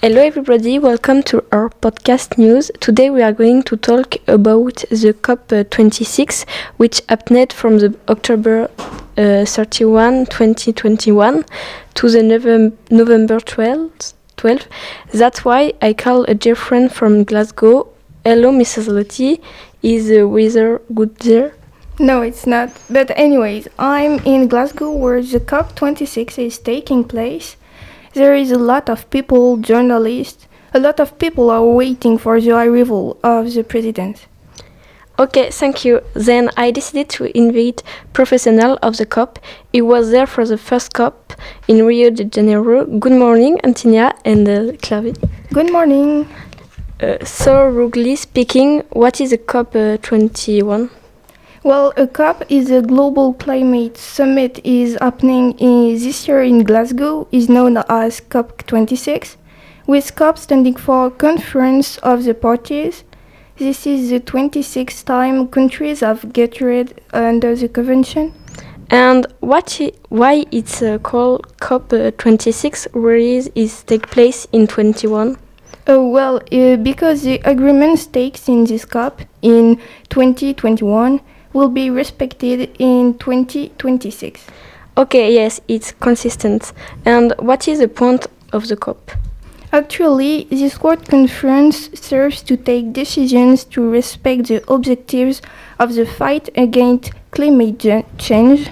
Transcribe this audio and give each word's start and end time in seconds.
Hello, 0.00 0.22
everybody. 0.22 0.78
Welcome 0.78 1.24
to 1.24 1.44
our 1.50 1.70
podcast 1.70 2.38
news. 2.38 2.70
Today 2.78 3.10
we 3.10 3.20
are 3.20 3.32
going 3.32 3.64
to 3.64 3.76
talk 3.76 4.14
about 4.28 4.84
the 4.90 5.12
COP26, 5.12 6.48
which 6.76 7.02
happened 7.08 7.52
from 7.52 7.78
the 7.78 7.98
October 8.08 8.70
uh, 9.16 9.44
31, 9.44 10.26
2021 10.26 11.44
to 11.94 12.08
the 12.08 12.22
November, 12.22 12.76
November 12.92 13.40
12, 13.40 13.90
12. 14.36 14.68
That's 15.14 15.44
why 15.44 15.72
I 15.82 15.94
call 15.94 16.22
a 16.26 16.34
dear 16.34 16.54
friend 16.54 16.92
from 16.92 17.24
Glasgow. 17.24 17.88
Hello, 18.24 18.52
Mrs. 18.52 18.86
Lottie. 18.86 19.42
Is 19.82 20.06
the 20.06 20.28
weather 20.28 20.80
good 20.94 21.16
there? 21.16 21.54
No, 21.98 22.22
it's 22.22 22.46
not. 22.46 22.70
But, 22.88 23.10
anyways, 23.18 23.66
I'm 23.80 24.20
in 24.20 24.46
Glasgow 24.46 24.92
where 24.92 25.20
the 25.20 25.40
COP26 25.40 26.38
is 26.38 26.58
taking 26.58 27.02
place. 27.02 27.56
There 28.18 28.34
is 28.34 28.50
a 28.50 28.58
lot 28.58 28.90
of 28.90 29.08
people, 29.10 29.58
journalists, 29.58 30.48
a 30.74 30.80
lot 30.80 30.98
of 30.98 31.16
people 31.20 31.50
are 31.50 31.64
waiting 31.64 32.18
for 32.18 32.40
the 32.40 32.50
arrival 32.50 33.16
of 33.22 33.54
the 33.54 33.62
president. 33.62 34.26
Okay, 35.20 35.52
thank 35.52 35.84
you. 35.84 36.00
Then 36.14 36.50
I 36.56 36.72
decided 36.72 37.10
to 37.10 37.30
invite 37.38 37.84
professional 38.14 38.76
of 38.82 38.96
the 38.96 39.06
COP. 39.06 39.38
He 39.72 39.80
was 39.82 40.10
there 40.10 40.26
for 40.26 40.44
the 40.44 40.58
first 40.58 40.94
COP 40.94 41.32
in 41.68 41.86
Rio 41.86 42.10
de 42.10 42.24
Janeiro. 42.24 42.84
Good 42.86 43.12
morning, 43.12 43.60
Antonia 43.62 44.12
and 44.24 44.48
uh, 44.48 44.72
Clavi. 44.82 45.14
Good 45.52 45.70
morning. 45.70 46.28
Uh, 47.00 47.24
so, 47.24 47.70
Rugli 47.70 48.18
speaking, 48.18 48.80
what 48.90 49.20
is 49.20 49.30
the 49.30 49.38
COP 49.38 49.76
uh, 49.76 49.96
21? 49.98 50.90
Well, 51.64 51.92
a 51.96 52.06
COP 52.06 52.44
is 52.48 52.70
a 52.70 52.80
global 52.80 53.34
climate 53.34 53.96
summit 53.96 54.60
is 54.62 54.96
happening 55.00 55.58
in, 55.58 55.98
this 55.98 56.28
year 56.28 56.40
in 56.44 56.62
Glasgow 56.62 57.26
is 57.32 57.48
known 57.48 57.78
as 57.88 58.20
COP26 58.20 59.34
with 59.84 60.14
COP 60.14 60.38
standing 60.38 60.76
for 60.76 61.10
Conference 61.10 61.98
of 61.98 62.22
the 62.22 62.34
Parties. 62.34 63.02
This 63.56 63.88
is 63.88 64.10
the 64.10 64.20
26th 64.20 65.04
time 65.04 65.48
countries 65.48 65.98
have 65.98 66.32
gathered 66.32 67.00
under 67.12 67.56
the 67.56 67.68
convention. 67.68 68.34
And 68.88 69.26
what 69.40 69.78
I, 69.80 69.90
why 70.10 70.44
it's 70.52 70.80
uh, 70.80 70.98
called 70.98 71.48
COP26 71.58 72.94
whereas 72.94 73.50
it 73.56 73.82
take 73.88 74.08
place 74.10 74.46
in 74.52 74.68
21? 74.68 75.36
Oh, 75.88 76.08
well, 76.08 76.36
uh, 76.52 76.76
because 76.76 77.22
the 77.22 77.40
agreement 77.44 78.12
takes 78.12 78.48
in 78.48 78.64
this 78.64 78.84
COP 78.84 79.22
in 79.42 79.80
2021 80.08 81.20
will 81.52 81.68
be 81.68 81.90
respected 81.90 82.70
in 82.78 83.18
2026. 83.18 84.46
Okay, 84.96 85.32
yes, 85.32 85.60
it's 85.68 85.92
consistent. 85.92 86.72
And 87.04 87.32
what 87.38 87.68
is 87.68 87.78
the 87.78 87.88
point 87.88 88.26
of 88.52 88.68
the 88.68 88.76
COP? 88.76 89.12
Actually, 89.72 90.44
this 90.50 90.80
World 90.82 91.06
Conference 91.08 91.90
serves 91.92 92.42
to 92.42 92.56
take 92.56 92.92
decisions 92.94 93.64
to 93.64 93.88
respect 93.88 94.48
the 94.48 94.64
objectives 94.66 95.42
of 95.78 95.94
the 95.94 96.06
fight 96.06 96.48
against 96.56 97.12
climate 97.30 97.84
change. 98.16 98.70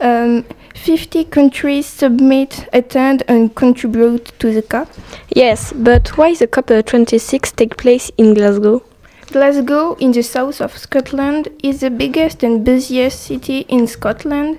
Um, 0.00 0.44
50 0.74 1.24
countries 1.24 1.86
submit, 1.86 2.68
attend, 2.72 3.22
and 3.28 3.54
contribute 3.54 4.32
to 4.38 4.52
the 4.52 4.62
COP. 4.62 4.88
Yes, 5.34 5.72
but 5.72 6.16
why 6.16 6.34
the 6.34 6.46
COP26 6.46 7.54
take 7.54 7.76
place 7.76 8.10
in 8.16 8.34
Glasgow? 8.34 8.82
Glasgow, 9.30 9.94
in 9.96 10.12
the 10.12 10.22
south 10.22 10.58
of 10.58 10.78
Scotland, 10.78 11.48
is 11.62 11.80
the 11.80 11.90
biggest 11.90 12.42
and 12.42 12.64
busiest 12.64 13.20
city 13.20 13.66
in 13.68 13.86
Scotland 13.86 14.58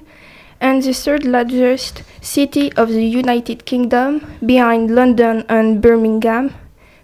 and 0.61 0.83
the 0.83 0.93
third 0.93 1.23
largest 1.23 2.03
city 2.21 2.71
of 2.73 2.89
the 2.89 3.03
United 3.03 3.65
Kingdom, 3.65 4.31
behind 4.45 4.93
London 4.93 5.43
and 5.49 5.81
Birmingham. 5.81 6.53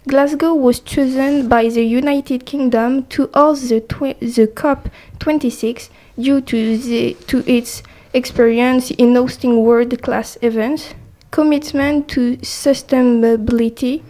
Glasgow 0.06 0.54
was 0.54 0.78
chosen 0.78 1.48
by 1.48 1.68
the 1.68 1.82
United 1.82 2.46
Kingdom 2.46 3.04
to 3.06 3.28
host 3.34 3.68
the, 3.68 3.80
the 4.20 4.46
COP26 4.46 5.88
due 6.20 6.40
to, 6.42 6.78
the, 6.78 7.14
to 7.26 7.42
its 7.50 7.82
experience 8.14 8.92
in 8.92 9.16
hosting 9.16 9.64
world 9.64 10.00
class 10.02 10.38
events, 10.40 10.94
commitment 11.32 12.06
to 12.06 12.36
sustainability, 12.36 14.04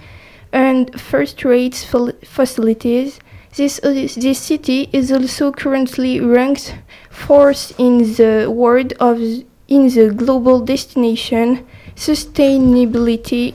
and 0.53 1.01
first 1.01 1.43
rate 1.43 1.75
facilities 2.23 3.19
this, 3.55 3.81
uh, 3.83 4.09
this 4.17 4.39
city 4.39 4.89
is 4.93 5.13
also 5.13 5.53
currently 5.53 6.21
ranked 6.21 6.77
fourth 7.11 7.79
in 7.79 7.99
the 8.15 8.51
world 8.51 8.93
of 9.01 9.21
in 9.69 9.89
the 9.89 10.13
Global 10.15 10.61
Destination 10.61 11.67
Sustainability 11.97 13.55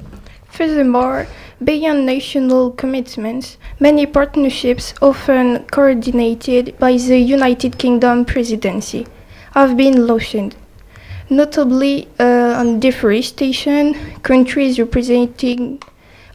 Furthermore, 0.48 1.26
beyond 1.64 2.06
national 2.06 2.70
commitments, 2.72 3.56
many 3.80 4.06
partnerships, 4.06 4.94
often 5.02 5.64
coordinated 5.70 6.78
by 6.78 6.96
the 6.96 7.18
United 7.18 7.78
Kingdom 7.78 8.24
presidency, 8.24 9.06
have 9.54 9.76
been 9.76 10.06
launched. 10.06 10.56
Notably 11.28 12.08
uh, 12.18 12.58
on 12.58 12.80
deforestation, 12.80 13.94
countries 14.22 14.78
representing 14.78 15.80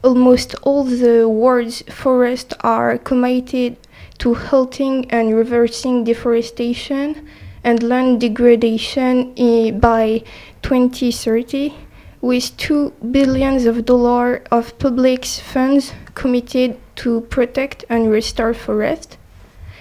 almost 0.05 0.53
all 0.61 0.83
the 0.83 1.27
world's 1.27 1.81
forests 1.89 2.53
are 2.61 2.97
committed 2.99 3.75
to 4.19 4.35
halting 4.35 5.09
and 5.09 5.35
reversing 5.35 6.03
deforestation 6.03 7.27
and 7.63 7.81
land 7.81 8.21
degradation 8.21 9.33
by 9.79 10.23
2030 10.61 11.73
with 12.21 12.55
2 12.57 12.91
billions 13.11 13.65
of 13.65 13.85
dollars 13.85 14.41
of 14.51 14.77
public 14.77 15.25
funds 15.25 15.91
committed 16.13 16.77
to 16.95 17.21
protect 17.21 17.83
and 17.89 18.11
restore 18.11 18.53
forests. 18.53 19.17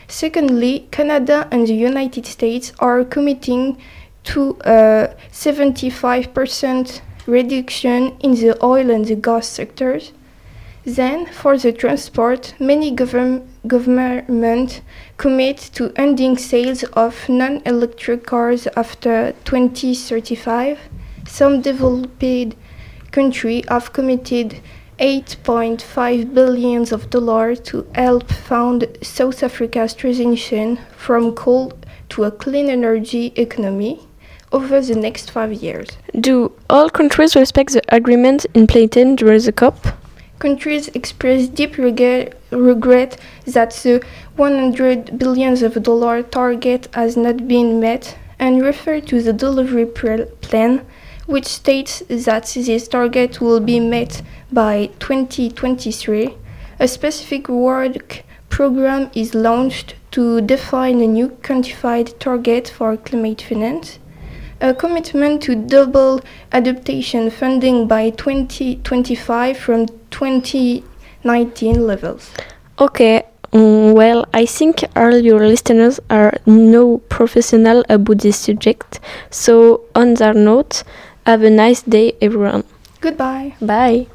Secondly, 0.09 0.89
Canada 0.91 1.49
and 1.51 1.67
the 1.67 1.75
United 1.75 2.27
States 2.27 2.73
are 2.79 3.05
committing 3.05 3.77
to 4.25 4.57
uh, 4.61 5.09
a 5.11 5.17
75% 5.31 7.01
reduction 7.27 8.17
in 8.21 8.33
the 8.35 8.57
oil 8.65 8.91
and 8.91 9.05
the 9.07 9.15
gas 9.15 9.47
sectors. 9.47 10.13
Then, 10.85 11.27
for 11.27 11.57
the 11.57 11.73
transport, 11.73 12.55
many 12.61 12.91
govern 12.91 13.49
governments 13.67 14.83
commit 15.17 15.57
to 15.75 15.93
ending 15.97 16.37
sales 16.37 16.83
of 16.93 17.27
non-electric 17.29 18.27
cars 18.27 18.69
after 18.77 19.33
2035. 19.45 20.79
Some 21.27 21.63
developed 21.63 22.57
countries 23.11 23.65
have 23.69 23.95
committed 23.95 24.61
8.5 24.99 26.35
billions 26.35 26.93
of 26.93 27.09
dollars 27.09 27.61
to 27.61 27.87
help 27.95 28.31
fund 28.31 28.87
South 29.03 29.43
Africa's 29.43 29.95
transition 29.95 30.79
from 30.97 31.35
coal 31.35 31.73
to 32.11 32.25
a 32.25 32.31
clean 32.31 32.69
energy 32.69 33.33
economy 33.37 34.07
over 34.55 34.81
the 34.81 34.95
next 34.95 35.33
five 35.33 35.53
years. 35.53 35.89
Do 36.21 36.53
all 36.71 36.89
countries 36.89 37.35
respect 37.35 37.73
the 37.73 37.83
agreement 37.89 38.47
in 38.55 38.67
Platen 38.67 39.17
during 39.17 39.43
the 39.43 39.53
COP? 39.53 39.77
Countries 40.39 40.89
express 40.95 41.49
deep 41.49 41.77
regret, 41.77 42.39
regret 42.51 43.21
that 43.47 43.73
the 43.83 44.01
100 44.37 45.19
billions 45.19 45.63
of 45.63 45.83
dollar 45.83 46.23
target 46.23 46.89
has 46.95 47.17
not 47.17 47.49
been 47.49 47.81
met 47.81 48.17
and 48.39 48.63
refer 48.63 49.01
to 49.01 49.21
the 49.23 49.33
delivery 49.33 49.87
plan 49.87 50.87
which 51.27 51.47
states 51.47 52.03
that 52.09 52.45
this 52.55 52.89
target 52.89 53.41
will 53.41 53.61
be 53.61 53.81
met 53.81 54.23
by 54.53 54.91
2023. 54.99 56.35
A 56.79 56.89
specific 56.89 57.49
work 57.49 58.23
program 58.51 59.11
is 59.15 59.35
launched 59.35 59.95
to 60.11 60.41
define 60.41 61.01
a 61.01 61.07
new 61.07 61.29
quantified 61.43 62.19
target 62.19 62.69
for 62.69 62.97
climate 62.97 63.43
finance. 63.43 63.99
A 64.61 64.73
commitment 64.73 65.43
to 65.43 65.55
double 65.55 66.21
adaptation 66.53 67.31
funding 67.31 67.87
by 67.87 68.11
2025 68.11 69.59
from 69.59 69.87
2019 70.11 71.87
levels. 71.87 72.31
Okay, 72.79 73.23
mm, 73.53 73.95
well, 73.95 74.27
I 74.33 74.47
think 74.47 74.85
all 74.97 75.17
your 75.19 75.47
listeners 75.47 76.01
are 76.09 76.35
no 76.47 76.99
professional 77.09 77.85
about 77.89 78.19
this 78.19 78.39
subject. 78.39 79.01
So, 79.31 79.83
on 79.95 80.15
that 80.15 80.37
note, 80.37 80.83
have 81.27 81.43
a 81.43 81.51
nice 81.51 81.83
day, 81.83 82.15
everyone. 82.21 82.65
Goodbye. 83.01 83.55
Bye. 83.61 84.07